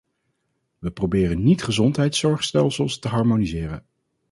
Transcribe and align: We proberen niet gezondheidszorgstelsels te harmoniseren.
We 0.79 0.91
proberen 0.91 1.43
niet 1.43 1.63
gezondheidszorgstelsels 1.63 2.99
te 2.99 3.07
harmoniseren. 3.07 3.85